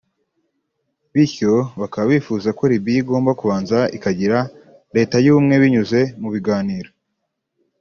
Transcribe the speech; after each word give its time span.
bityo 1.13 1.53
bakaba 1.81 2.05
bifuza 2.13 2.49
ko 2.57 2.63
Libya 2.71 2.95
igomba 3.01 3.31
kubanza 3.39 3.77
ikagira 3.97 4.39
leta 4.95 5.15
y’ubumwe 5.25 5.55
binyuze 5.63 5.99
mu 6.21 6.29
biganiro 6.35 6.89